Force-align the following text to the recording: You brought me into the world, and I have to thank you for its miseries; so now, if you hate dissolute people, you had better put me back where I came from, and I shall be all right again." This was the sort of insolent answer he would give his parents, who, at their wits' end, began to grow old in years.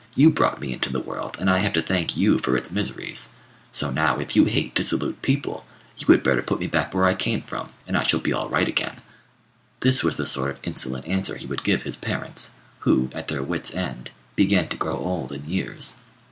You 0.15 0.31
brought 0.31 0.59
me 0.59 0.73
into 0.73 0.91
the 0.91 0.99
world, 0.99 1.37
and 1.39 1.47
I 1.47 1.59
have 1.59 1.73
to 1.73 1.81
thank 1.83 2.17
you 2.17 2.39
for 2.39 2.57
its 2.57 2.71
miseries; 2.71 3.33
so 3.71 3.91
now, 3.91 4.17
if 4.17 4.35
you 4.35 4.45
hate 4.45 4.73
dissolute 4.73 5.21
people, 5.21 5.63
you 5.95 6.07
had 6.07 6.23
better 6.23 6.41
put 6.41 6.59
me 6.59 6.65
back 6.65 6.91
where 6.91 7.05
I 7.05 7.13
came 7.13 7.43
from, 7.43 7.71
and 7.85 7.95
I 7.95 8.01
shall 8.03 8.19
be 8.19 8.33
all 8.33 8.49
right 8.49 8.67
again." 8.67 9.01
This 9.81 10.03
was 10.03 10.15
the 10.17 10.25
sort 10.25 10.49
of 10.49 10.59
insolent 10.63 11.05
answer 11.05 11.35
he 11.37 11.45
would 11.45 11.61
give 11.63 11.83
his 11.83 11.97
parents, 11.97 12.53
who, 12.79 13.11
at 13.13 13.27
their 13.27 13.43
wits' 13.43 13.75
end, 13.75 14.09
began 14.35 14.67
to 14.69 14.75
grow 14.75 14.95
old 14.97 15.31
in 15.31 15.47
years. 15.47 15.97